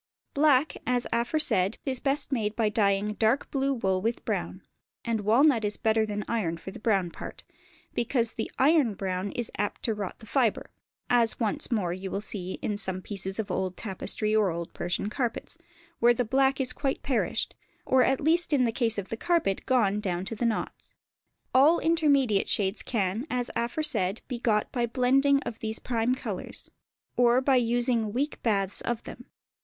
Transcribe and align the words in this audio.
Black, 0.33 0.77
as 0.87 1.05
aforesaid, 1.13 1.77
is 1.85 1.99
best 1.99 2.31
made 2.31 2.55
by 2.55 2.69
dyeing 2.69 3.13
dark 3.13 3.51
blue 3.51 3.71
wool 3.71 4.01
with 4.01 4.25
brown; 4.25 4.63
and 5.05 5.21
walnut 5.21 5.63
is 5.63 5.77
better 5.77 6.07
than 6.07 6.25
iron 6.27 6.57
for 6.57 6.71
the 6.71 6.79
brown 6.79 7.11
part, 7.11 7.43
because 7.93 8.33
the 8.33 8.49
iron 8.57 8.95
brown 8.95 9.31
is 9.33 9.51
apt 9.59 9.83
to 9.83 9.93
rot 9.93 10.17
the 10.17 10.25
fibre; 10.25 10.71
as 11.07 11.39
once 11.39 11.71
more 11.71 11.93
you 11.93 12.09
will 12.09 12.19
see 12.19 12.53
in 12.63 12.79
some 12.79 12.99
pieces 13.03 13.37
of 13.37 13.51
old 13.51 13.77
tapestry 13.77 14.35
or 14.35 14.49
old 14.49 14.73
Persian 14.73 15.07
carpets, 15.07 15.55
where 15.99 16.15
the 16.15 16.25
black 16.25 16.59
is 16.59 16.73
quite 16.73 17.03
perished, 17.03 17.53
or 17.85 18.01
at 18.03 18.19
least 18.19 18.51
in 18.53 18.63
the 18.65 18.71
case 18.71 18.97
of 18.97 19.09
the 19.09 19.15
carpet 19.17 19.67
gone 19.67 19.99
down 19.99 20.25
to 20.25 20.33
the 20.35 20.47
knots. 20.47 20.95
All 21.53 21.77
intermediate 21.77 22.49
shades 22.49 22.81
can, 22.81 23.27
as 23.29 23.51
aforesaid, 23.55 24.23
be 24.27 24.39
got 24.39 24.71
by 24.71 24.87
the 24.87 24.93
blending 24.93 25.43
of 25.43 25.59
these 25.59 25.77
prime 25.77 26.15
colours, 26.15 26.71
or 27.17 27.39
by 27.39 27.57
using 27.57 28.11
weak 28.13 28.41
baths 28.41 28.81
of 28.81 29.03
them. 29.03 29.27